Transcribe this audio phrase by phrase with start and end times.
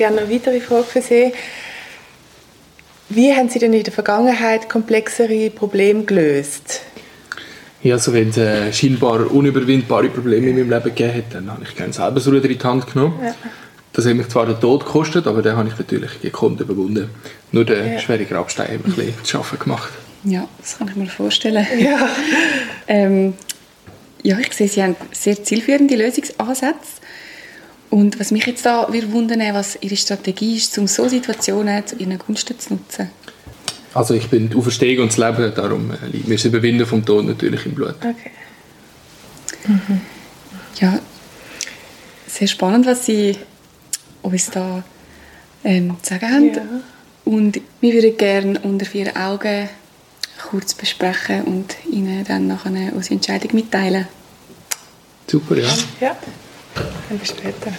[0.00, 1.30] gerne eine weitere Frage für Sie.
[3.10, 6.80] Wie haben Sie denn in der Vergangenheit komplexere Probleme gelöst?
[7.82, 11.64] Ja, also wenn es äh, scheinbar unüberwindbare Probleme in meinem Leben gegeben hat, dann habe
[11.64, 13.20] ich gerne selber das Ruder in die Hand genommen.
[13.22, 13.34] Ja.
[13.92, 17.10] Das hat mich zwar den Tod gekostet, aber den habe ich natürlich gekonnt überwunden.
[17.52, 17.98] Nur der ja.
[17.98, 19.92] schwere Grabstein hat mich ein bisschen zu arbeiten gemacht.
[20.24, 21.66] Ja, das kann ich mir vorstellen.
[21.78, 22.08] Ja.
[22.88, 23.34] ähm,
[24.22, 26.99] ja, ich sehe, Sie haben sehr zielführende Lösungsansätze.
[27.90, 32.18] Und was mich jetzt da wundern, was Ihre Strategie ist, um so Situationen zu Ihren
[32.18, 33.10] Gunsten zu nutzen.
[33.92, 37.04] Also ich bin die Auferstehung und das Leben, darum äh, liegt mir das Überwinden vom
[37.04, 37.96] Tod natürlich im Blut.
[37.96, 38.30] Okay.
[39.66, 40.00] Mhm.
[40.76, 41.00] Ja,
[42.28, 43.36] sehr spannend, was Sie
[44.22, 44.84] uns da
[45.64, 46.54] ähm, zu sagen haben.
[46.54, 46.62] Ja.
[47.24, 49.68] Und wir würden gerne unter vier Augen
[50.40, 54.06] kurz besprechen und Ihnen dann nachher unsere Entscheidung mitteilen.
[55.26, 55.68] Super, ja.
[56.00, 56.16] Ja,
[56.74, 57.72] dann bis später.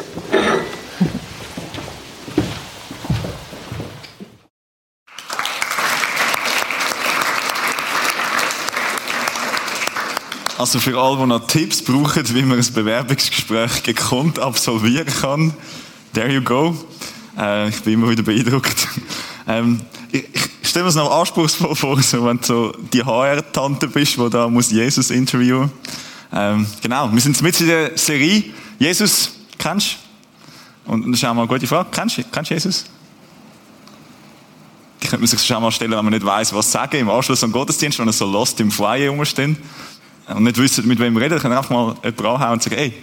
[10.58, 15.53] Also für alle, die noch Tipps brauchen, wie man ein Bewerbungsgespräch gekonnt absolvieren kann,
[16.14, 16.78] there you go.
[17.36, 18.88] Äh, ich bin immer wieder beeindruckt.
[19.48, 20.23] Ähm, ich,
[20.61, 24.48] stelle mir es noch anspruchsvoll vor, so, wenn du so die HR-Tante bist, die da
[24.48, 25.72] muss Jesus interviewen.
[26.31, 28.44] Ähm, genau, wir sind mit in der Serie.
[28.82, 29.98] Jesus, kennst
[30.88, 30.92] du?
[30.92, 31.90] Und das ist auch mal eine gute Frage.
[31.92, 32.86] Kennst du Jesus?
[35.00, 37.44] Ich könnte man sich schon mal stellen, wenn man nicht weiß, was sagen im Anschluss
[37.44, 39.56] an Gottesdienst, wenn er so lost im Foyer rumstehen
[40.30, 42.94] und nicht wissen, mit wem reden, kann einfach mal jemanden anhauen und sagen, hey,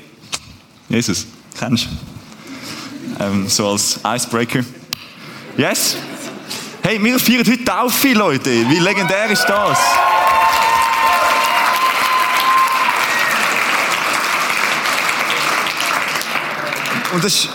[0.89, 3.23] Jesus, kennst du?
[3.23, 4.65] Ähm, so als Icebreaker.
[5.57, 5.97] Yes?
[6.83, 8.69] Hey, wir feiern heute Taufe, Leute.
[8.69, 9.79] Wie legendär ist das?
[17.13, 17.49] Und das ist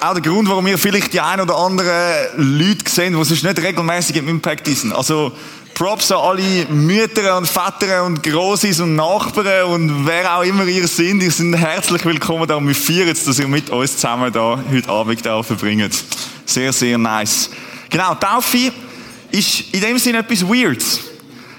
[0.00, 3.62] auch der Grund, warum wir vielleicht die ein oder anderen Leute sehen, die sonst nicht
[3.62, 4.92] regelmäßig im Impact sind.
[4.92, 5.32] Also,
[5.74, 10.88] Props an alle Mütter und Väter und Grossis und Nachbarn und wer auch immer ihr
[10.88, 11.22] seid.
[11.22, 14.58] Ihr seid herzlich willkommen da und wir feiern jetzt, dass ihr mit uns zusammen da
[14.70, 15.94] heute Abend da verbringt.
[16.46, 17.50] Sehr, sehr nice.
[17.90, 18.72] Genau, Taufe
[19.30, 21.00] ist in dem Sinne etwas Weirds.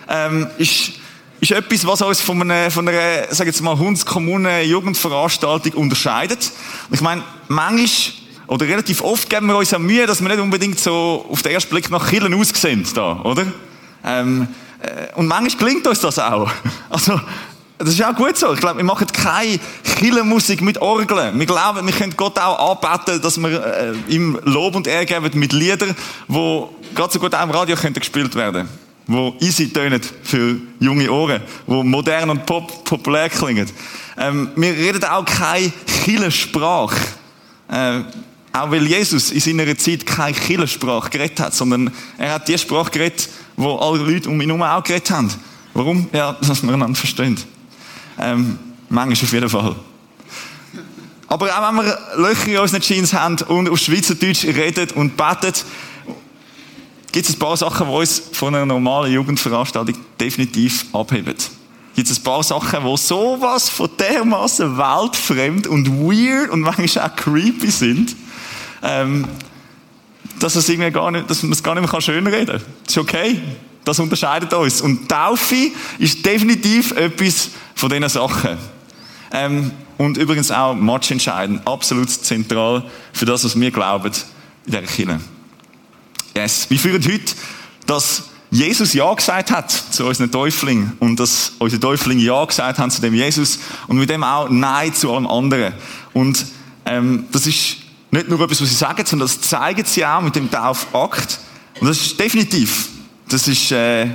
[0.09, 0.94] Ähm, ist,
[1.40, 6.52] ist etwas, was uns von einer, von einer, sag jetzt mal, Hundskommunen Jugendveranstaltung unterscheidet.
[6.92, 8.14] Ich meine, manchmal,
[8.48, 11.52] oder relativ oft geben wir uns ja Mühe, dass wir nicht unbedingt so auf den
[11.52, 13.46] ersten Blick nach Killen aussehen, da, oder?
[14.03, 14.48] Ähm,
[14.80, 16.50] äh, und manchmal gelingt uns das auch.
[16.90, 17.20] Also,
[17.78, 18.54] das ist auch gut so.
[18.54, 19.59] Ich glaube, wir machen keine
[19.98, 21.38] Killenmusik mit Orgeln.
[21.38, 25.30] Wir glauben, wir können Gott auch anbeten, dass wir äh, ihm Lob und Ehre geben
[25.34, 25.96] mit Liedern,
[26.28, 26.64] die
[26.96, 28.68] gerade so gut auch im Radio können gespielt werden
[29.07, 33.69] wo easy tönen für junge Ohren, wo modern und pop populär klingen.
[34.18, 35.72] Ähm, wir reden auch keine
[36.03, 36.97] Killensprache.
[37.69, 38.01] Äh,
[38.51, 42.91] auch weil Jesus in seiner Zeit keine Killensprache geredet hat, sondern er hat die Sprache
[42.91, 45.31] geredet, wo alle Leute um ihn herum auch geredet haben.
[45.74, 46.09] Warum?
[46.12, 47.38] Ja, dass wir einander verstehen.
[48.19, 48.57] Ähm,
[48.89, 49.75] manchmal auf jeden Fall.
[51.28, 55.53] Aber auch wenn wir Löcher in unseren Jeans haben und auf Schweizerdeutsch reden und beten,
[57.12, 61.35] gibt es ein paar Sachen, die uns von einer normalen Jugendveranstaltung definitiv abheben.
[61.95, 67.16] Gibt es ein paar Sachen, die sowas von dermaßen weltfremd und weird und manchmal auch
[67.16, 68.16] creepy sind,
[68.84, 69.28] ähm,
[70.40, 72.62] dass, es irgendwie gar nicht, dass man es gar nicht mehr schönreden kann.
[72.84, 73.41] Das ist okay.
[73.84, 74.81] Das unterscheidet uns.
[74.81, 78.57] Und Taufe ist definitiv etwas von diesen Sachen.
[79.31, 84.12] Ähm, und übrigens auch matchentscheidend, absolut zentral für das, was wir glauben
[84.66, 85.19] in dieser Kirche.
[86.38, 86.69] Yes.
[86.69, 87.34] Wir führen heute,
[87.88, 92.92] dass Jesus Ja gesagt hat zu unseren Täuflingen und dass unsere Täuflinge Ja gesagt haben
[92.92, 93.57] zu dem Jesus
[93.88, 95.74] und mit dem auch Nein zu allem anderen.
[96.13, 96.45] Und
[96.86, 97.78] ähm, das ist
[98.12, 101.39] nicht nur etwas, was sie sagen, sondern das zeigen sie auch mit dem Taufakt.
[101.80, 102.90] Und das ist definitiv,
[103.30, 104.06] das ist äh,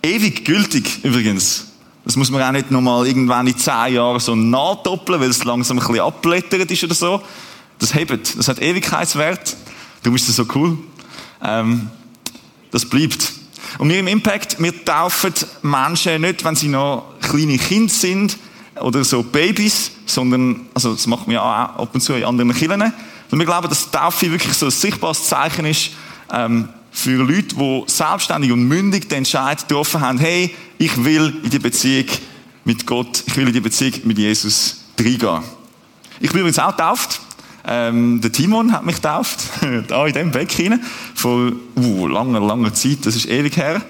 [0.00, 1.72] ewig gültig übrigens.
[2.04, 5.80] Das muss man auch nicht nochmal irgendwann in zehn Jahren so nachdoppeln, weil es langsam
[5.80, 7.20] ein bisschen abblättert ist oder so.
[7.80, 9.56] Das hebt, das hat Ewigkeitswert.
[10.04, 10.78] Darum ist das so cool.
[11.44, 11.90] Ähm,
[12.70, 13.32] das bleibt.
[13.78, 15.32] Und wir im Impact, wir taufen
[15.62, 18.36] Menschen nicht, wenn sie noch kleine Kinder sind
[18.80, 22.92] oder so Babys, sondern, also das machen wir auch ab und zu in anderen Kirchen.
[23.30, 25.90] Und wir glauben, dass Taufe wirklich so ein sichtbares Zeichen ist
[26.32, 31.50] ähm, für Leute, die selbstständig und mündig den Entscheid getroffen haben, hey, ich will in
[31.50, 32.06] die Beziehung
[32.64, 35.42] mit Gott, ich will in die Beziehung mit Jesus reingehen.
[36.20, 37.20] Ich bin übrigens auch getauft.
[37.66, 39.44] Ähm, der Timon hat mich getauft,
[39.88, 40.80] da in dem Beck hinein,
[41.14, 43.80] vor uh, langer, langer Zeit, das ist ewig her.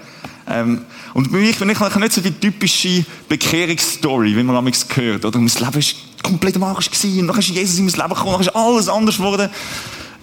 [0.47, 0.82] Ähm,
[1.15, 5.38] und bei mir, ich, ich nicht so die typische Bekehrungsstory, wie man damals gehört, oder?
[5.38, 6.88] Mein Leben ist komplett am Arsch.
[6.88, 9.50] Und dann ist Jesus in mein Leben gekommen, dann ist alles anders geworden.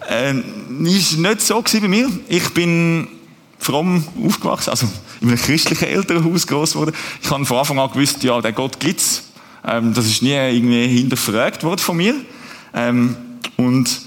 [0.09, 0.35] Äh,
[0.83, 2.09] ist nicht so bei mir.
[2.27, 3.07] Ich bin
[3.57, 4.87] fromm aufgewachsen, also
[5.21, 6.95] in einem christlichen Elternhaus groß geworden.
[7.21, 9.23] Ich habe von Anfang an gewusst, ja, der Gott gibt's.
[9.65, 12.15] Ähm, das ist nie irgendwie hinterfragt worden von mir.
[12.73, 13.15] Ähm,
[13.65, 14.01] und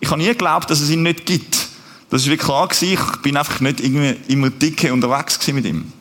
[0.00, 1.68] ich habe nie geglaubt, dass es ihn nicht gibt.
[2.10, 2.68] Das ist wirklich klar.
[2.80, 5.92] Ich bin einfach nicht irgendwie immer dicke unterwegs mit ihm.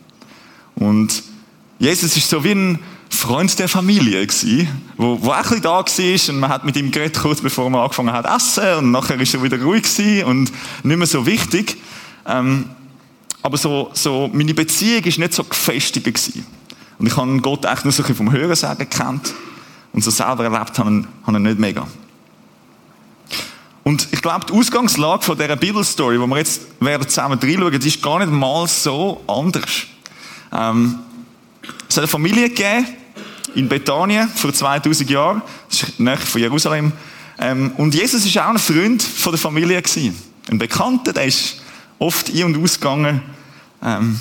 [0.76, 1.24] Und
[1.80, 5.70] Jesus ist so wie ein Freund der Familie gewesen, wo, wo auch ein bisschen da
[5.70, 8.92] war und man hat mit ihm geredet, kurz bevor man angefangen hat zu essen und
[8.92, 10.52] nachher ist er wieder ruhig gewesen und
[10.84, 11.78] nicht mehr so wichtig.
[12.26, 12.66] Ähm,
[13.42, 16.46] aber so, so, meine Beziehung ist nicht so gefestigt gewesen.
[16.98, 19.34] Und ich habe Gott echt nur so ein bisschen vom Hörensagen gekannt
[19.94, 21.88] und so selber erlebt habe, habe ich nicht mega.
[23.88, 27.88] Und ich glaube, die Ausgangslage von dieser Bibelstory, wo wir jetzt werden zusammen reinschauen, die
[27.88, 29.84] ist gar nicht mal so anders.
[30.52, 30.98] Ähm,
[31.88, 32.88] es hat eine Familie gegeben
[33.54, 36.94] in Bethanien vor 2000 Jahren, das ist nahe von Jerusalem.
[37.38, 40.20] Ähm, und Jesus ist auch ein Freund von der Familie gewesen.
[40.50, 41.62] Ein Bekannter, der ist
[42.00, 43.22] oft ein- und ausgegangen.
[43.84, 44.20] Ähm,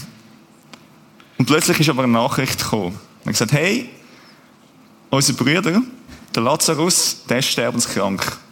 [1.39, 2.99] und plötzlich ist aber eine Nachricht gekommen.
[3.23, 3.89] Er hat gesagt, hey,
[5.09, 5.81] unser Bruder,
[6.35, 8.44] der Lazarus, der ist sterbenskrank.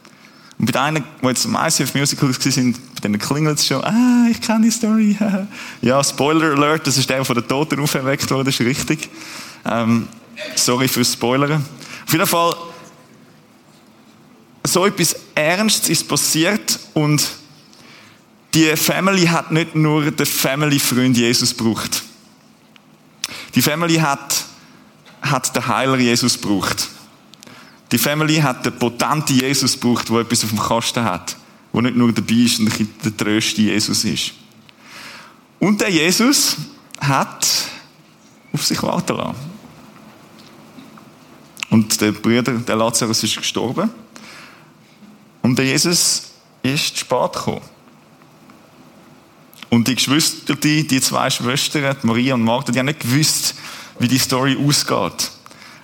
[0.62, 4.28] Und bei denen, die jetzt am ICF Musicals waren, bei denen klingelt es schon, ah,
[4.30, 5.18] ich kenne die Story.
[5.82, 9.10] ja, Spoiler Alert, das ist der, der von den Toten auferweckt wurde, ist richtig.
[9.64, 10.06] Ähm,
[10.54, 11.66] sorry fürs Spoilern.
[12.06, 12.54] Auf jeden Fall,
[14.62, 17.28] so etwas Ernstes ist passiert und
[18.54, 22.04] die Family hat nicht nur den Family-Freund Jesus gebraucht.
[23.56, 24.44] Die Family hat,
[25.22, 26.88] hat den Heiler Jesus gebraucht.
[27.92, 31.36] Die Family hat den potenten Jesus gebraucht, der etwas auf dem Kasten hat.
[31.74, 32.72] Der nicht nur dabei ist und
[33.04, 34.32] der tröste Jesus ist.
[35.58, 36.56] Und der Jesus
[36.98, 37.46] hat
[38.52, 39.36] auf sich warten lassen.
[41.70, 43.90] Und der Bruder, der Lazarus, ist gestorben.
[45.42, 47.62] Und der Jesus ist spät gekommen.
[49.70, 53.54] Und die Geschwister, die, die zwei Schwestern, Maria und Martha, die haben nicht gewusst,
[53.98, 55.30] wie die Story ausgeht.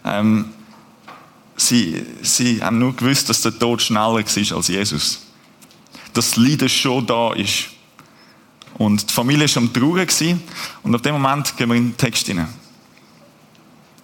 [0.05, 0.53] Ähm,
[1.59, 5.21] sie, sie haben nur gewusst, dass der Tod schneller war als Jesus.
[6.15, 7.65] Dass das Leiden schon da ist.
[8.79, 10.43] Und die Familie war am Trauern.
[10.83, 12.49] Und ab dem Moment gehen wir in den Text hinein.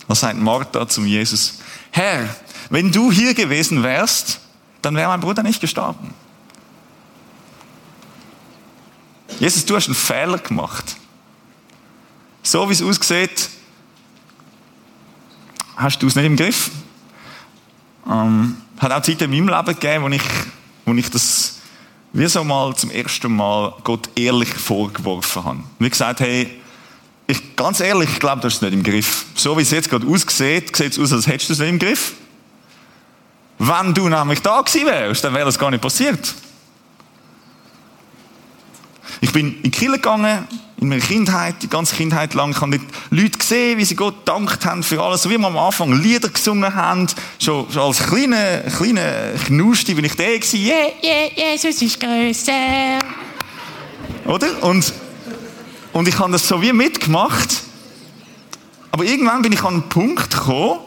[0.06, 1.58] Da sagt Martha zum Jesus,
[1.90, 2.34] Herr,
[2.70, 4.40] wenn du hier gewesen wärst,
[4.82, 6.12] dann wäre mein Bruder nicht gestorben.
[9.40, 10.96] Jesus, du hast einen Fehler gemacht.
[12.42, 13.48] So wie es aussieht,
[15.76, 16.70] hast du es nicht im Griff.
[18.10, 20.22] Ähm, hat auch Zeit in meinem Leben gegeben, wo ich,
[20.84, 21.58] wo ich das
[22.12, 25.58] wie so mal zum ersten Mal Gott ehrlich vorgeworfen habe.
[25.80, 26.48] Wie gesagt, hey,
[27.26, 29.26] ich, ganz ehrlich, ich glaube, du hast es nicht im Griff.
[29.34, 31.78] So wie es jetzt gerade aussieht, sieht es aus, als hättest du es nicht im
[31.78, 32.12] Griff.
[33.58, 36.34] Wenn du nämlich da gewesen wärst, dann wäre das gar nicht passiert.
[39.20, 40.46] Ich bin in die Kirche gegangen,
[40.84, 42.50] in meiner Kindheit, die ganze Kindheit lang.
[42.50, 45.28] Ich habe dort Leute gesehen, wie sie Gott dankt haben für alles.
[45.28, 47.06] Wie wir am Anfang Lieder gesungen haben.
[47.38, 50.60] Schon, schon als kleiner, kleiner Knusti bin ich der gewesen.
[50.60, 52.98] Yeah, yeah, Jesus ist grösser.
[54.26, 54.62] Oder?
[54.62, 54.92] Und,
[55.92, 57.62] und ich habe das so wie mitgemacht.
[58.90, 60.80] Aber irgendwann bin ich an einen Punkt gekommen,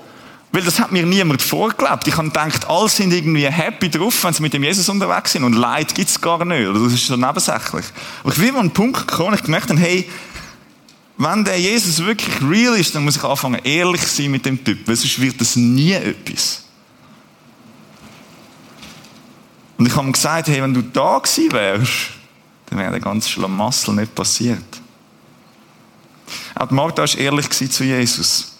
[0.51, 2.07] weil das hat mir niemand vorgelebt.
[2.07, 5.43] Ich habe gedacht, alle sind irgendwie happy drauf, wenn sie mit dem Jesus unterwegs sind.
[5.43, 6.67] Und Leid gibt es gar nicht.
[6.73, 7.85] Das ist so nebensächlich.
[8.23, 10.09] Aber ich bin an einen Punkt gekommen, ich gemerkt habe, hey,
[11.17, 14.63] wenn der Jesus wirklich real ist, dann muss ich anfangen, ehrlich zu sein mit dem
[14.63, 14.87] Typ.
[14.87, 16.63] Weil sonst wird das nie etwas.
[19.77, 22.09] Und ich habe ihm gesagt, hey, wenn du da gewesen wärst,
[22.67, 24.63] dann wäre der ganze Schlamassel nicht passiert.
[26.55, 28.56] Auch Martha war ehrlich zu Jesus.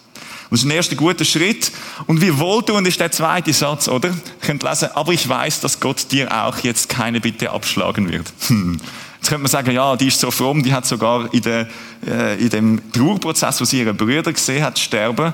[0.50, 1.72] Das ist ein erster guter Schritt.
[2.06, 4.10] Und wie wohltuend ist der zweite Satz, oder?
[4.10, 8.32] Ihr könnt lesen, aber ich weiß, dass Gott dir auch jetzt keine Bitte abschlagen wird.
[8.48, 8.80] Hm.
[9.18, 11.68] Jetzt könnte man sagen, ja, die ist so fromm, die hat sogar in, der,
[12.06, 15.34] äh, in dem Trauerprozess, wo sie ihren Brüder gesehen hat, sterben,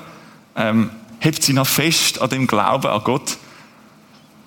[0.56, 0.90] ähm,
[1.20, 3.36] hebt sie noch fest an dem Glauben an Gott.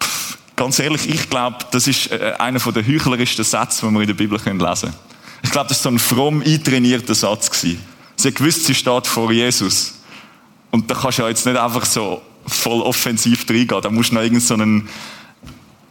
[0.01, 4.07] Pff, ganz ehrlich, ich glaube, das ist äh, einer der heuchlerischsten Sätze, die wir in
[4.07, 4.93] der Bibel lesen können.
[5.43, 7.49] Ich glaube, das war so ein fromm eintrainierter Satz.
[7.49, 7.79] Gewesen.
[8.15, 9.93] Sie hat gewusst, sie steht vor Jesus.
[10.71, 13.81] Und da kannst du ja jetzt nicht einfach so voll offensiv reingehen.
[13.81, 14.87] Da musst du noch irgendeinen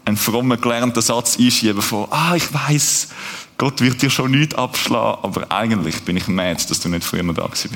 [0.05, 3.09] so einen, frommen, gelernten Satz einschieben von, ah, ich weiß,
[3.59, 7.23] Gott wird dir schon nichts abschlagen, aber eigentlich bin ich mad, dass du nicht früher
[7.33, 7.69] da bist.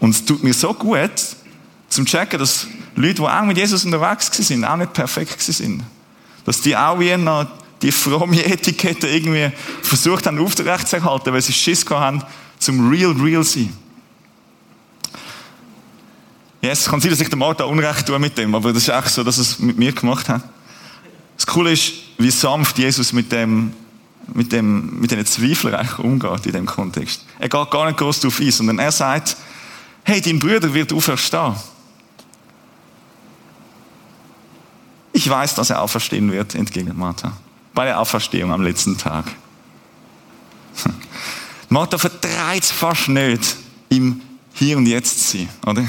[0.00, 1.10] Und es tut mir so gut,
[1.88, 5.82] zum checken, dass Leute, die auch mit Jesus unterwegs sind, auch nicht perfekt sind.
[6.44, 7.46] Dass die auch wie noch
[7.82, 9.50] die fromme Etikette irgendwie
[9.82, 12.22] versucht haben aufrechtzuerhalten, weil sie Schiss haben,
[12.58, 13.72] zum real, real sein.
[16.66, 19.10] Yes, kann sein, dass ich der Martha Unrecht tue mit dem, aber das ist echt
[19.10, 20.42] so, dass es mit mir gemacht hat.
[21.36, 23.72] Das Coole ist, wie sanft Jesus mit dem,
[24.34, 27.24] mit dem, mit den Zweifeln umgeht in dem Kontext.
[27.38, 29.36] Er geht gar nicht groß drauf ein, sondern er sagt,
[30.02, 31.54] hey, dein Bruder wird auferstehen.
[35.12, 37.32] Ich weiß, dass er auferstehen wird, entgegnet Martha.
[37.74, 39.26] Bei der Auferstehung am letzten Tag.
[41.68, 43.54] Martha vertreibt es fast nicht,
[43.88, 44.20] im
[44.52, 45.86] Hier und Jetzt zu sein, oder?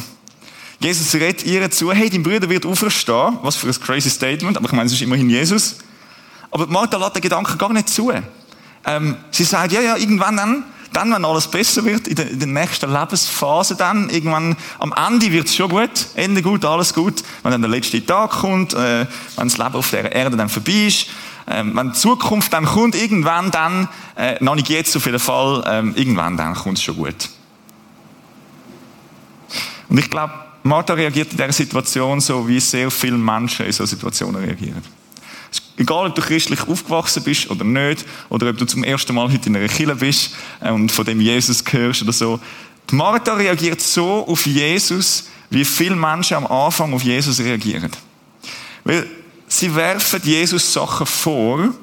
[0.80, 3.40] Jesus redet ihr zu, hey, dein Bruder wird auferstehen.
[3.42, 5.78] Was für ein crazy Statement, aber ich meine, es ist immerhin Jesus.
[6.52, 8.12] Aber Martha lässt den Gedanken gar nicht zu.
[8.86, 12.40] Ähm, sie sagt, ja, ja, irgendwann dann, dann, wenn alles besser wird, in der, in
[12.40, 17.24] der nächsten Lebensphase dann, irgendwann, am Ende wird es schon gut, Ende gut, alles gut.
[17.44, 19.06] Wenn dann der letzte Tag kommt, äh,
[19.36, 21.08] wenn das Leben auf der Erde dann vorbei ist,
[21.48, 25.64] äh, wenn die Zukunft dann kommt, irgendwann dann, äh, noch nicht jetzt auf jeden Fall,
[25.66, 27.30] äh, irgendwann dann kommt es schon gut.
[29.90, 30.34] Und ich glaube,
[30.68, 34.82] Martha reagiert in dieser Situation so, wie sehr viele Menschen in solchen Situationen reagieren.
[35.78, 39.50] Egal, ob du christlich aufgewachsen bist oder nicht, oder ob du zum ersten Mal heute
[39.50, 42.40] in einer Kirche bist äh, und von dem Jesus hörst oder so.
[42.90, 47.92] Die Martha reagiert so auf Jesus, wie viele Menschen am Anfang auf Jesus reagieren.
[48.84, 49.08] Weil
[49.48, 51.74] sie werfen Jesus Sachen vor,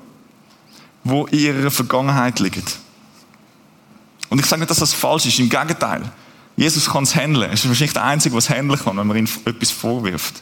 [1.05, 2.65] wo in ihrer Vergangenheit liegen.
[4.29, 6.03] Und ich sage nicht, dass das falsch ist, im Gegenteil.
[6.57, 7.49] Jesus kann es handeln.
[7.49, 10.35] Er ist wahrscheinlich der Einzige, der es handeln kann, wenn man ihm etwas vorwirft.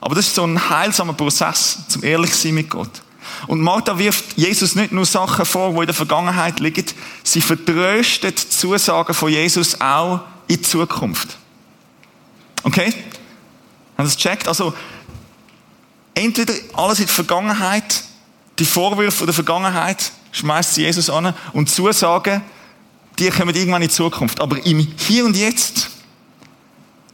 [0.00, 3.02] Aber das ist so ein heilsamer Prozess, zum ehrlich sein mit Gott.
[3.46, 6.84] Und Martha wirft Jesus nicht nur Sachen vor, die in der Vergangenheit liegen,
[7.22, 11.36] sie vertröstet Zusagen von Jesus auch in die Zukunft.
[12.64, 12.92] Okay?
[13.96, 14.48] Haben Sie es gecheckt?
[14.48, 14.74] Also,
[16.14, 18.04] entweder alles in der Vergangenheit,
[18.58, 22.42] die Vorwürfe der Vergangenheit schmeißt sie Jesus an und Zusagen,
[23.18, 24.40] die kommen irgendwann in die Zukunft.
[24.40, 25.90] Aber im Hier und Jetzt,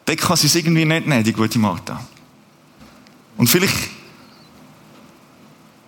[0.05, 2.00] da kann sie es irgendwie nicht nehmen, die gute Martha.
[3.37, 3.76] Und vielleicht,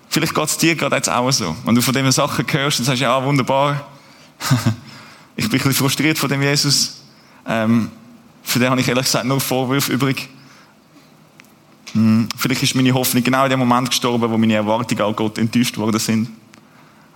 [0.08, 1.56] vielleicht geht es dir gerade jetzt auch so.
[1.64, 3.88] Wenn du von diesen Sachen hörst und sagst, ja, wunderbar,
[5.36, 7.02] ich bin ein bisschen frustriert von dem Jesus,
[7.46, 7.90] ähm,
[8.42, 10.28] für den habe ich ehrlich gesagt nur Vorwürfe übrig.
[11.92, 15.38] Hm, vielleicht ist meine Hoffnung genau in dem Moment gestorben, wo meine Erwartungen an Gott
[15.38, 16.30] enttäuscht worden sind.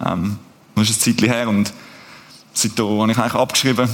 [0.04, 0.38] Ähm,
[0.74, 1.72] das ist ein Zeitchen her und
[2.54, 3.88] Seitdem habe ich eigentlich abgeschrieben.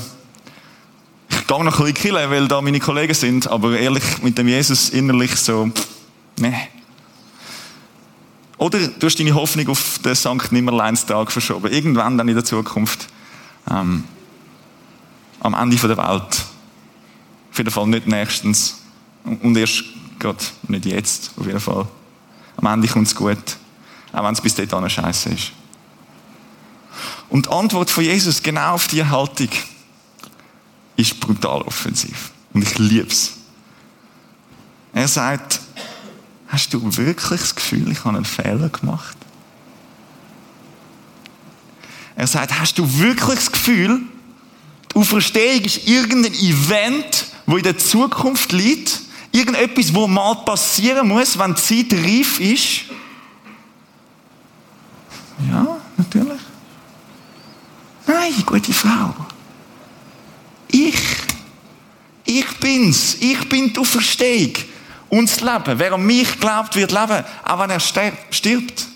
[1.30, 4.48] Ich gehe noch ein bisschen killen, weil da meine Kollegen sind, aber ehrlich, mit dem
[4.48, 5.70] Jesus innerlich so,
[6.38, 6.68] ne.
[8.58, 11.72] Oder du hast deine Hoffnung auf den Sankt Nimmerleinstag verschoben.
[11.72, 13.08] Irgendwann dann in der Zukunft.
[13.70, 14.04] Ähm,
[15.40, 16.44] am Ende der Welt.
[17.50, 18.82] Auf jeden Fall nicht nächstens.
[19.24, 19.84] Und erst
[20.18, 21.86] gerade nicht jetzt, auf jeden Fall.
[22.58, 23.56] Am Ende kommt es gut.
[24.12, 25.52] Auch wenn es bis dahin scheiße ist.
[27.30, 29.48] Und die Antwort von Jesus genau auf diese Haltung
[30.96, 32.32] ist brutal offensiv.
[32.52, 33.32] Und ich liebe es.
[34.92, 35.60] Er sagt,
[36.48, 39.16] hast du wirklich das Gefühl, ich habe einen Fehler gemacht?
[42.16, 44.00] Er sagt, hast du wirklich das Gefühl,
[44.92, 49.00] die Auferstehung ist irgendein Event, wo in der Zukunft liegt?
[49.32, 52.80] Irgendetwas, wo mal passieren muss, wenn die Zeit reif ist?
[55.48, 56.40] Ja, natürlich.
[58.10, 59.14] Nein, gute Frau.
[60.66, 60.98] Ich,
[62.24, 63.16] ich bin's.
[63.20, 64.54] Ich bin die Auferstehung
[65.08, 65.78] und das Leben.
[65.78, 68.88] Wer an mich glaubt, wird leben, auch wenn er stirbt.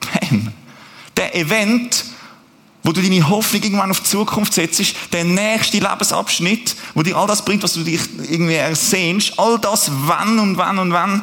[0.00, 0.52] Bam.
[1.16, 2.04] Der Event,
[2.82, 7.26] wo du deine Hoffnung irgendwann auf die Zukunft setzt, der nächste Lebensabschnitt, wo dir all
[7.26, 11.22] das bringt, was du dich irgendwie ersehnst, all das wann und wann und wann,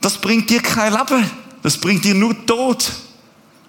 [0.00, 1.30] das bringt dir kein Leben.
[1.62, 2.90] Das bringt dir nur Tod.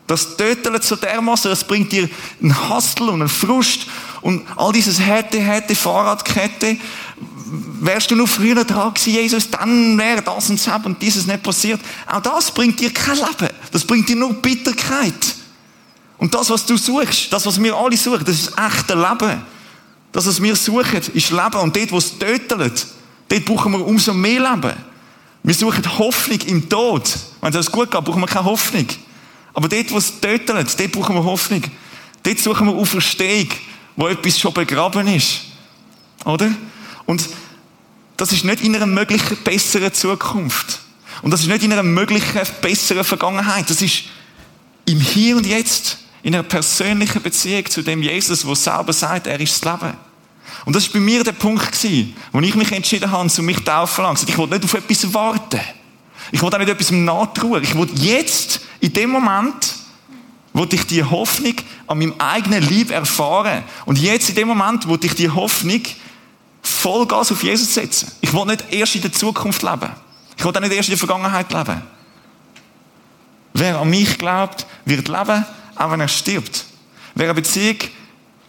[0.08, 2.10] Das tötet so dermaßen, das bringt dir
[2.42, 3.88] einen Hassel und einen Frust
[4.22, 6.78] und all dieses Härte, Härte, Fahrradkette.
[7.80, 11.44] Wärst du nur früher dran gewesen, Jesus, dann wäre das und das und dieses nicht
[11.44, 11.80] passiert.
[12.08, 13.54] Auch das bringt dir kein Leben.
[13.72, 15.36] Das bringt dir nur Bitterkeit.
[16.18, 19.42] Und das, was du suchst, das, was wir alle suchen, das ist echte Leben.
[20.12, 21.58] Das, was wir suchen, ist Leben.
[21.62, 22.88] Und dort, wo es tötet,
[23.28, 24.74] dort brauchen wir umso mehr Leben.
[25.44, 27.10] Wir suchen Hoffnung im Tod.
[27.42, 28.88] Wenn es uns gut geht, brauchen wir keine Hoffnung.
[29.54, 31.64] Aber dort, wo es tötet, dort brauchen wir Hoffnung.
[32.24, 33.50] Dort suchen wir Auferstehung,
[33.96, 35.42] wo etwas schon begraben ist.
[36.26, 36.52] Oder?
[37.06, 37.28] Und
[38.18, 40.80] das ist nicht in einer möglichen besseren Zukunft.
[41.22, 43.70] Und das ist nicht in einer möglichen besseren Vergangenheit.
[43.70, 44.04] Das ist
[44.86, 49.40] im Hier und Jetzt, in einer persönlichen Beziehung zu dem Jesus, der selber sagt, er
[49.40, 49.94] ist das Leben.
[50.66, 51.84] Und das war bei mir der Punkt,
[52.32, 54.28] wo ich mich entschieden habe, zu mich taufen lassen.
[54.30, 55.60] Ich wollte nicht auf etwas warten.
[56.32, 57.64] Ich wollte auch nicht etwas nachtrauen.
[57.64, 59.76] Ich wollte jetzt, in dem Moment,
[60.52, 61.56] wollte ich die Hoffnung
[61.88, 63.64] an meinem eigenen Lieb erfahren.
[63.86, 65.82] Und jetzt, in dem Moment, wollte ich die Hoffnung
[66.62, 68.12] Vollgas auf Jesus setzen.
[68.20, 69.90] Ich will nicht erst in der Zukunft leben.
[70.36, 71.82] Ich will auch nicht erst in der Vergangenheit leben.
[73.54, 75.46] Wer an mich glaubt, wird leben,
[75.78, 76.66] auch wenn er stirbt.
[77.16, 77.78] Wer eine Beziehung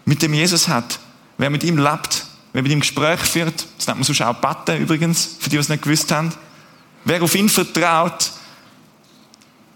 [0.04, 0.98] mit dem Jesus hat,
[1.38, 4.82] wer mit ihm lebt, wer mit ihm Gespräch führt, das nennt man sonst auch Beten
[4.82, 6.32] übrigens, für die, die es nicht gewusst haben,
[7.04, 8.32] wer auf ihn vertraut,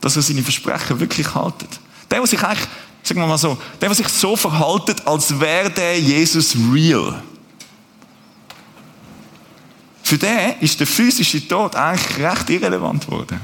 [0.01, 1.81] dass er seine Versprechen wirklich haltet.
[2.11, 2.69] Der, der sich eigentlich,
[3.03, 7.23] sagen wir mal so, der, der sich so verhaltet, als wäre der Jesus real.
[10.03, 13.41] Für den ist der physische Tod eigentlich recht irrelevant geworden.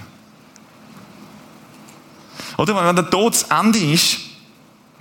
[2.56, 4.18] Oder wenn der Tod das Ende ist,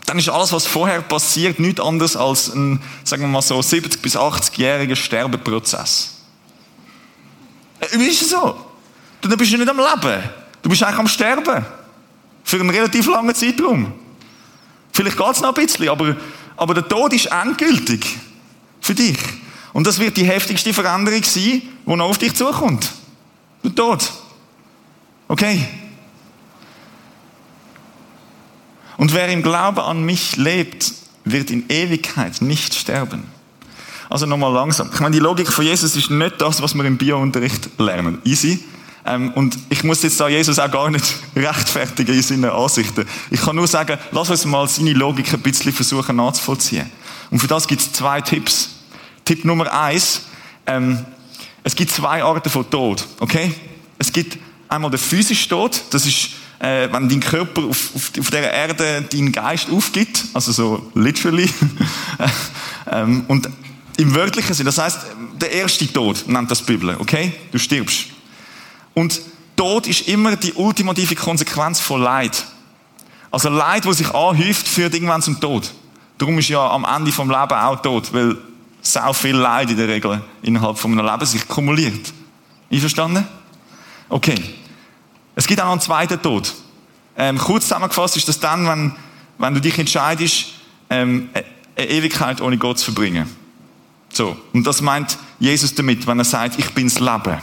[0.05, 4.01] dann ist alles, was vorher passiert, nichts anderes als ein, sagen wir mal so, 70-
[4.01, 6.17] bis 80-jähriger Sterbeprozess.
[7.79, 8.57] Äh, wie ist es so?
[9.21, 10.23] Dann bist du nicht am Leben.
[10.63, 11.65] Du bist eigentlich am Sterben.
[12.43, 13.93] Für einen relativ langen Zeitraum.
[14.91, 16.15] Vielleicht geht es noch ein bisschen, aber,
[16.57, 18.05] aber der Tod ist endgültig.
[18.81, 19.17] Für dich.
[19.71, 22.91] Und das wird die heftigste Veränderung sein, die noch auf dich zukommt.
[23.63, 24.11] Der Tod.
[25.27, 25.67] Okay?
[28.97, 30.93] Und wer im Glauben an mich lebt,
[31.25, 33.23] wird in Ewigkeit nicht sterben.
[34.09, 34.89] Also nochmal langsam.
[34.93, 38.21] Ich meine, die Logik von Jesus ist nicht das, was wir im Biounterricht lernen.
[38.23, 38.63] Easy.
[39.05, 41.05] Ähm, und ich muss jetzt da Jesus auch gar nicht
[41.35, 43.05] rechtfertigen in seinen Ansichten.
[43.29, 46.89] Ich kann nur sagen, lass uns mal seine Logik ein bisschen versuchen nachzuvollziehen.
[47.29, 48.69] Und für das gibt es zwei Tipps.
[49.25, 50.23] Tipp Nummer eins,
[50.65, 51.05] ähm,
[51.63, 53.53] es gibt zwei Arten von Tod, okay?
[53.97, 58.29] Es gibt einmal den physischen Tod, das ist, äh, wenn dein Körper auf, auf, auf
[58.31, 61.49] der Erde deinen Geist aufgibt, also so literally.
[62.91, 63.49] ähm, und
[63.97, 64.99] im wörtlichen Sinn, das heißt,
[65.39, 67.33] der erste Tod nennt das die Bibel, okay?
[67.51, 68.12] Du stirbst.
[68.93, 69.21] Und
[69.55, 72.45] Tod ist immer die ultimative Konsequenz von Leid.
[73.31, 75.71] Also Leid, das sich anhäuft, führt irgendwann zum Tod.
[76.17, 78.37] Darum ist ja am Ende vom Leben auch Tod, weil
[78.81, 82.13] sau viel Leid in der Regel innerhalb von einem Leben sich kumuliert.
[82.71, 83.27] Einverstanden?
[84.09, 84.35] Okay.
[85.35, 86.53] Es gibt auch noch einen zweiten Tod.
[87.17, 88.95] Ähm, kurz zusammengefasst ist das dann, wenn,
[89.37, 90.45] wenn du dich entscheidest,
[90.89, 91.29] ähm,
[91.75, 93.27] eine Ewigkeit ohne Gott zu verbringen.
[94.11, 94.37] So.
[94.53, 97.41] Und das meint Jesus damit, wenn er sagt, ich bin's Leben.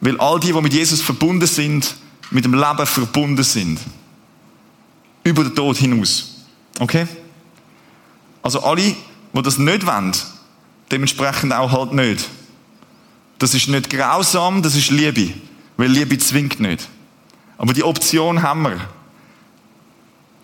[0.00, 1.96] Weil all die, die mit Jesus verbunden sind,
[2.30, 3.80] mit dem Leben verbunden sind.
[5.24, 6.44] Über den Tod hinaus.
[6.78, 7.06] Okay?
[8.42, 10.12] Also alle, die das nicht wollen,
[10.90, 12.28] dementsprechend auch halt nicht.
[13.38, 15.32] Das ist nicht grausam, das ist Liebe.
[15.76, 16.88] Weil Liebe zwingt nicht.
[17.58, 18.80] Aber die Option haben wir.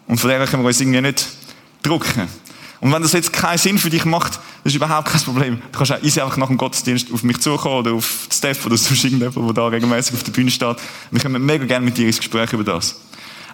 [0.06, 1.26] Und von der können wir uns irgendwie nicht
[1.82, 2.28] drucken.
[2.80, 5.62] Und wenn das jetzt keinen Sinn für dich macht, das ist überhaupt kein Problem.
[5.70, 8.76] Du kannst auch easy einfach nach dem Gottesdienst auf mich zukommen oder auf Steph oder
[8.78, 10.76] sonst irgendjemand, der da regelmäßig auf der Bühne steht.
[11.12, 13.00] Wir können mega gerne mit dir ins Gespräch über das.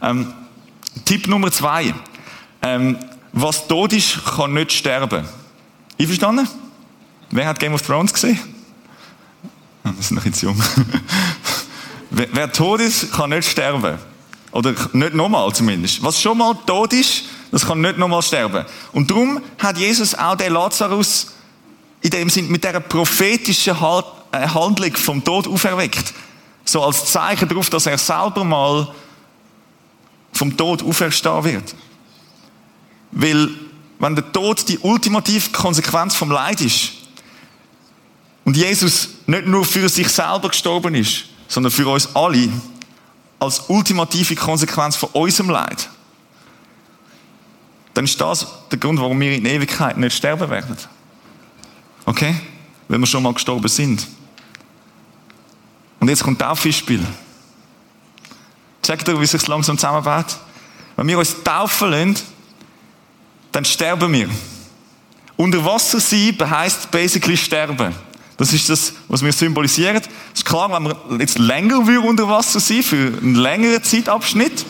[0.01, 0.33] Ähm,
[1.05, 1.94] Tipp Nummer zwei.
[2.62, 2.96] Ähm,
[3.33, 5.29] was tot ist, kann nicht sterben.
[6.01, 6.48] Einverstanden?
[7.31, 8.38] Wer hat Game of Thrones gesehen?
[9.85, 10.59] Ah, das ist noch jetzt jung.
[12.11, 13.98] wer, wer tot ist, kann nicht sterben.
[14.53, 16.03] Oder nicht nochmal zumindest.
[16.03, 18.64] Was schon mal tot ist, das kann nicht nochmal sterben.
[18.92, 21.35] Und darum hat Jesus auch den Lazarus
[22.01, 23.81] in dem Sinn mit dieser prophetischen äh,
[24.32, 26.14] Handlung vom Tod auferweckt.
[26.64, 28.92] So als Zeichen darauf, dass er selber mal
[30.32, 31.74] vom Tod auferstehen wird.
[33.10, 33.50] Weil,
[33.98, 36.92] wenn der Tod die ultimative Konsequenz vom Leid ist
[38.44, 42.48] und Jesus nicht nur für sich selber gestorben ist, sondern für uns alle
[43.40, 45.88] als ultimative Konsequenz von unserem Leid,
[47.94, 50.76] dann ist das der Grund, warum wir in Ewigkeit nicht sterben werden.
[52.04, 52.34] Okay?
[52.86, 54.06] Wenn wir schon mal gestorben sind.
[56.00, 57.04] Und jetzt kommt auch viel Spiel.
[58.82, 60.38] Checkt ihr, wie sich langsam zusammenbaut?
[60.96, 62.16] Wenn wir uns taufen lassen,
[63.52, 64.28] dann sterben wir.
[65.37, 67.94] Unter Wasser sein heisst basically sterben.
[68.37, 69.96] Das ist das, was wir symbolisieren.
[69.96, 74.64] Es ist klar, wenn wir jetzt länger unter Wasser sein, für einen längeren Zeitabschnitt,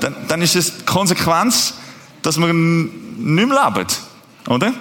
[0.00, 1.74] dann, dann ist es die Konsequenz,
[2.22, 3.86] dass wir nicht mehr leben.
[4.48, 4.74] Oder?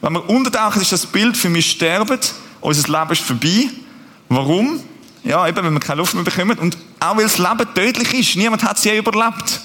[0.00, 2.18] Wenn wir untertauchen, ist das Bild für mich sterben,
[2.60, 3.70] unser Leben ist vorbei.
[4.28, 4.80] Warum?
[5.26, 6.56] Ja, eben, wenn wir keine Luft mehr bekommen.
[6.56, 8.36] Und auch weil das Leben tödlich ist.
[8.36, 9.60] Niemand hat es je überlebt.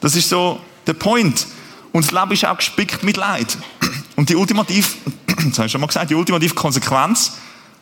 [0.00, 1.46] Das ist so der Point.
[1.92, 3.56] Und das Leben ist auch gespickt mit Leid.
[4.16, 4.86] Und die ultimative,
[5.26, 7.32] das habe ich schon mal gesagt, die ultimative Konsequenz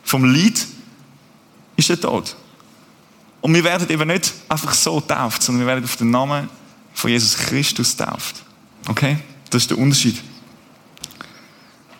[0.04, 0.64] vom Leid
[1.74, 2.36] ist der Tod.
[3.40, 6.48] Und wir werden eben nicht einfach so tauft, sondern wir werden auf den Namen
[6.94, 8.44] von Jesus Christus tauft.
[8.88, 9.18] Okay?
[9.50, 10.22] Das ist der Unterschied.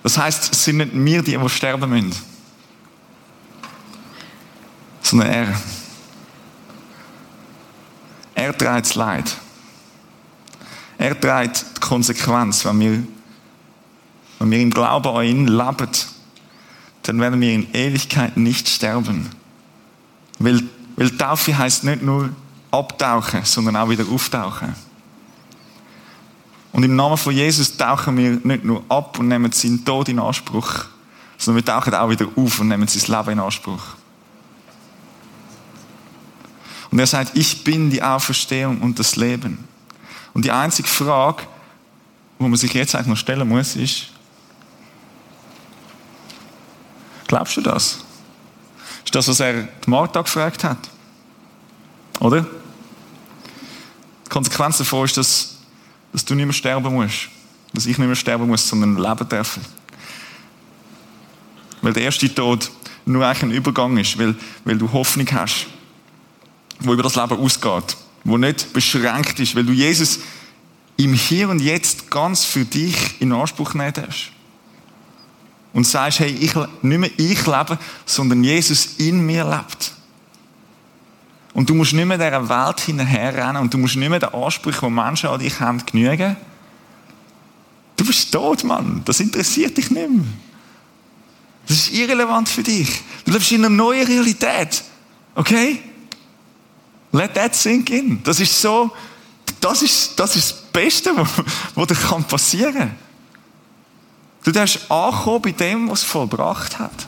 [0.04, 2.14] Das heißt, es sind nicht wir, die, die sterben müssen,
[5.16, 5.60] sondern er.
[8.34, 9.36] Er trägt das Leid.
[10.98, 13.02] Er trägt die Konsequenz, wenn wir,
[14.38, 15.88] wenn wir im Glauben an ihn leben
[17.02, 19.30] dann werden wir in Ewigkeit nicht sterben.
[20.40, 20.60] Weil,
[20.96, 22.30] weil Taufe heißt nicht nur
[22.72, 24.74] abtauchen, sondern auch wieder auftauchen.
[26.72, 30.18] Und im Namen von Jesus tauchen wir nicht nur ab und nehmen seinen Tod in
[30.18, 30.86] Anspruch,
[31.38, 33.95] sondern wir tauchen auch wieder auf und nehmen sein Leben in Anspruch.
[36.96, 39.68] Und er sagt, ich bin die Auferstehung und das Leben.
[40.32, 41.42] Und die einzige Frage,
[42.38, 44.06] wo man sich jetzt eigentlich noch stellen muss, ist,
[47.26, 47.98] glaubst du das?
[49.04, 50.78] Ist das, was er Martha gefragt hat?
[52.20, 52.46] Oder?
[54.24, 55.58] Die Konsequenz davon ist, dass,
[56.14, 57.28] dass du nicht mehr sterben musst.
[57.74, 59.58] Dass ich nicht mehr sterben muss, sondern leben darf.
[61.82, 62.70] Weil der erste Tod
[63.04, 65.66] nur eigentlich ein Übergang ist, weil, weil du Hoffnung hast,
[66.80, 70.20] wo über das Leben ausgeht, wo nicht beschränkt ist, weil du Jesus
[70.96, 74.30] im Hier und Jetzt ganz für dich in Anspruch nehmen darfst.
[75.72, 79.92] Und sagst, hey, ich, nicht mehr ich lebe, sondern Jesus in mir lebt.
[81.52, 84.88] Und du musst nicht mehr dieser Welt hinterherrennen und du musst nicht mehr den Ansprüchen,
[84.88, 86.36] die Menschen an dich haben, genügen.
[87.96, 89.02] Du bist tot, Mann.
[89.04, 90.24] Das interessiert dich nicht mehr.
[91.66, 93.02] Das ist irrelevant für dich.
[93.24, 94.84] Du lebst in einer neuen Realität.
[95.34, 95.80] Okay?
[97.16, 98.22] Let that sink in.
[98.22, 98.90] Das ist so,
[99.60, 101.16] das ist das, ist das Beste,
[101.74, 101.94] was dir
[102.28, 102.94] passieren kann.
[104.44, 107.06] Du darfst ankommen bei dem, was vollbracht hat.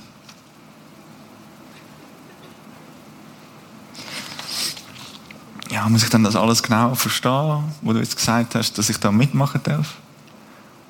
[5.71, 8.97] Ja, muss ich dann das alles genau verstehen, was du jetzt gesagt hast, dass ich
[8.97, 9.97] da mitmachen darf?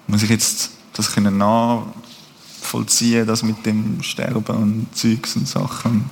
[0.07, 6.09] Muss ich jetzt das können nachvollziehen, das mit dem Sterben und Zeugs und Sachen?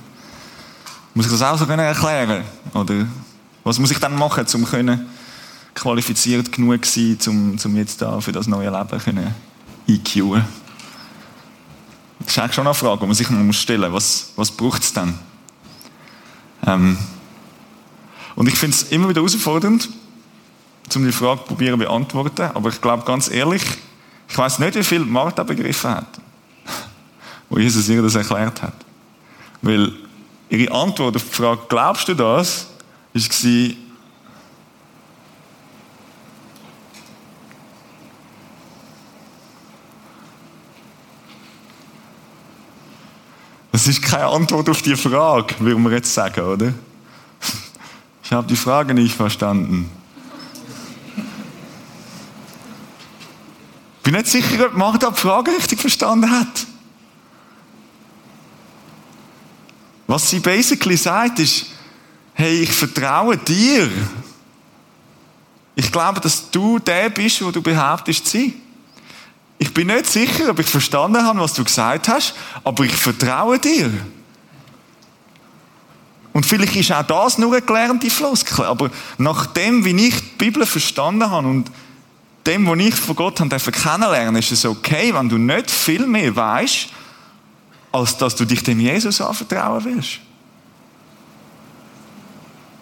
[1.17, 2.43] Muss ich das auch so erklären?
[2.75, 3.07] Oder
[3.63, 5.07] was muss ich dann machen, um
[5.73, 9.33] qualifiziert genug zu sein, um, jetzt da für das neue Leben können
[9.87, 10.45] EQen?
[12.19, 14.27] Das ist eigentlich schon eine Frage, die man sich muss stellen muss.
[14.35, 15.17] Was, was braucht es dann?
[16.67, 16.95] Ähm,
[18.35, 19.89] und ich finde es immer wieder herausfordernd,
[20.95, 22.51] um die Frage zu probieren beantworten.
[22.53, 23.63] Aber ich glaube ganz ehrlich,
[24.29, 26.19] ich weiß nicht, wie viel Martha begriffen hat,
[27.49, 28.75] wo Jesus ihr das erklärt hat.
[29.63, 30.06] Weil
[30.49, 32.67] ihre Antwort auf die Frage, glaubst du das,
[33.13, 33.75] war,
[43.77, 46.73] Das ist keine Antwort auf die Frage, würde man jetzt sagen, oder?
[48.23, 49.89] Ich habe die Frage nicht verstanden.
[53.97, 56.65] Ich bin nicht sicher, ob Martha die Frage richtig verstanden hat.
[60.07, 61.67] Was sie basically sagt, ist,
[62.33, 63.89] hey, ich vertraue dir.
[65.75, 68.53] Ich glaube, dass du der bist, wo du behauptest zu sein.
[69.59, 73.59] Ich bin nicht sicher, ob ich verstanden habe, was du gesagt hast, aber ich vertraue
[73.59, 73.91] dir.
[76.33, 80.35] Und vielleicht ist auch das nur eine gelernte Floskel, aber nach dem, wie ich die
[80.37, 81.71] Bibel verstanden habe und
[82.45, 86.35] dem, was ich von Gott habe kennenlernen, ist es okay, wenn du nicht viel mehr
[86.35, 86.89] weißt,
[87.91, 90.19] als dass du dich dem Jesus anvertrauen willst.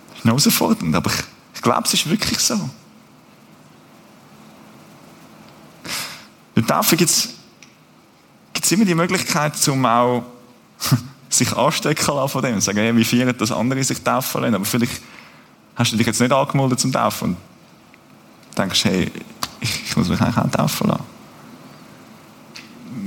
[0.09, 1.23] Das ist herausfordernd, aber ich,
[1.55, 2.69] ich glaube, es ist wirklich so.
[6.55, 10.23] Der Taufe gibt es immer die Möglichkeit, zum auch
[11.29, 14.55] sich anstecken lassen von dem sagen, hey, wie feiern das andere sich taufen lassen.
[14.55, 15.01] Aber vielleicht
[15.75, 17.29] hast du dich jetzt nicht angemeldet zum Taufen
[18.49, 19.11] und denkst, hey,
[19.59, 21.14] ich, ich muss mich eigentlich auch taufen lassen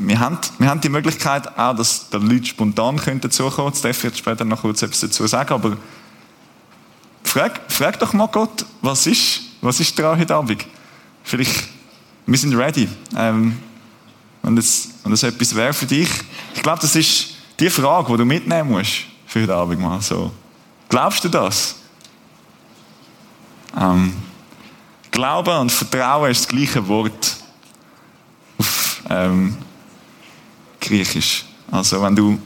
[0.09, 3.75] wir haben, wir haben die Möglichkeit auch, dass die Leute spontan könnten zukommen.
[3.75, 5.77] Steph wird später noch kurz etwas dazu sagen, aber
[7.25, 10.64] frag, frag doch mal Gott, was ist, was ist dran heute Abend?
[11.25, 11.68] Vielleicht,
[12.25, 12.88] wir sind ready.
[13.14, 13.59] Ähm,
[14.42, 16.09] wenn, das, wenn das etwas wäre für dich.
[16.55, 20.01] Ich glaube, das ist die Frage, die du mitnehmen musst für heute Abend mal.
[20.01, 20.33] So.
[20.88, 21.77] Glaubst du das?
[23.79, 24.14] Ähm,
[25.11, 27.37] Glauben und Vertrauen ist das gleiche Wort.
[28.57, 29.57] Auf, ähm,
[30.88, 31.44] Griechisch.
[31.70, 32.38] Also wenn du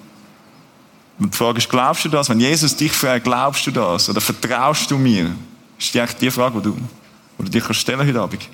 [1.19, 2.29] die Frage ist, glaubst du das?
[2.29, 4.09] Wenn Jesus dich fragt, glaubst du das?
[4.09, 5.31] Oder vertraust du mir?
[5.79, 6.77] Ist die die Frage, die du,
[7.39, 8.49] die du dir stellen heute Abend.